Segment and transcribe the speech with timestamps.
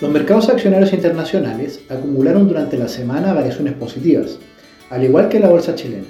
[0.00, 4.38] Los mercados accionarios internacionales acumularon durante la semana variaciones positivas,
[4.90, 6.06] al igual que la bolsa chilena.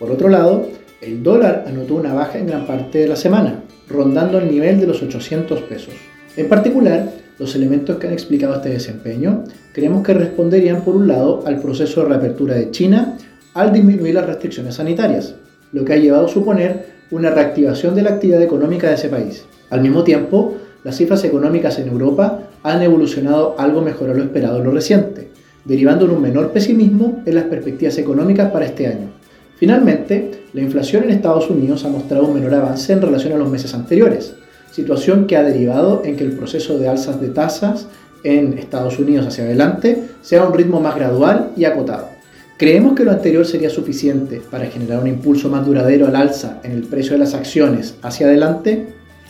[0.00, 0.66] Por otro lado,
[1.00, 4.88] el dólar anotó una baja en gran parte de la semana, rondando el nivel de
[4.88, 5.94] los 800 pesos.
[6.36, 11.44] En particular, los elementos que han explicado este desempeño creemos que responderían por un lado
[11.46, 13.18] al proceso de reapertura de China
[13.54, 15.36] al disminuir las restricciones sanitarias,
[15.70, 19.44] lo que ha llevado a suponer una reactivación de la actividad económica de ese país.
[19.70, 24.58] Al mismo tiempo, las cifras económicas en Europa han evolucionado algo mejor a lo esperado
[24.58, 25.28] en lo reciente,
[25.64, 29.08] derivando en un menor pesimismo en las perspectivas económicas para este año.
[29.56, 33.50] Finalmente, la inflación en Estados Unidos ha mostrado un menor avance en relación a los
[33.50, 34.34] meses anteriores,
[34.70, 37.86] situación que ha derivado en que el proceso de alzas de tasas
[38.22, 42.08] en Estados Unidos hacia adelante sea a un ritmo más gradual y acotado.
[42.56, 46.72] ¿Creemos que lo anterior sería suficiente para generar un impulso más duradero al alza en
[46.72, 48.86] el precio de las acciones hacia adelante?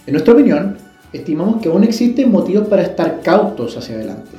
[0.07, 0.79] En nuestra opinión,
[1.13, 4.31] estimamos que aún existen motivos para estar cautos hacia adelante,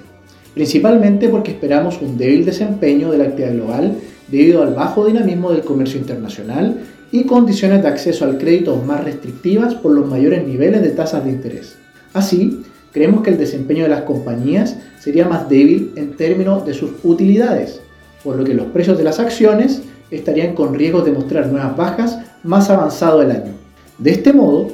[0.54, 3.96] principalmente porque esperamos un débil desempeño de la actividad global
[4.28, 6.78] debido al bajo dinamismo del comercio internacional
[7.12, 11.32] y condiciones de acceso al crédito más restrictivas por los mayores niveles de tasas de
[11.32, 11.76] interés.
[12.14, 16.92] Así, creemos que el desempeño de las compañías sería más débil en términos de sus
[17.04, 17.82] utilidades,
[18.24, 22.20] por lo que los precios de las acciones estarían con riesgo de mostrar nuevas bajas
[22.44, 23.54] más avanzado el año.
[23.98, 24.72] De este modo,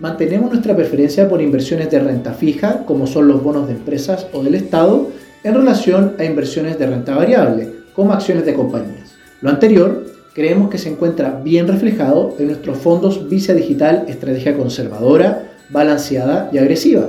[0.00, 4.42] mantenemos nuestra preferencia por inversiones de renta fija, como son los bonos de empresas o
[4.42, 5.08] del Estado,
[5.44, 9.14] en relación a inversiones de renta variable, como acciones de compañías.
[9.40, 15.50] Lo anterior creemos que se encuentra bien reflejado en nuestros fondos Visa Digital Estrategia Conservadora,
[15.70, 17.08] Balanceada y Agresiva,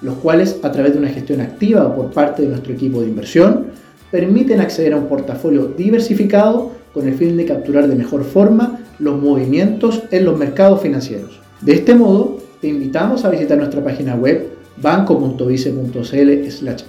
[0.00, 3.66] los cuales a través de una gestión activa por parte de nuestro equipo de inversión
[4.10, 9.20] permiten acceder a un portafolio diversificado con el fin de capturar de mejor forma los
[9.20, 11.42] movimientos en los mercados financieros.
[11.62, 16.30] De este modo, te invitamos a visitar nuestra página web banco.vice.cl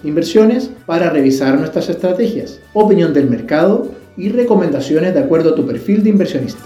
[0.03, 6.03] inversiones para revisar nuestras estrategias, opinión del mercado y recomendaciones de acuerdo a tu perfil
[6.03, 6.63] de inversionista.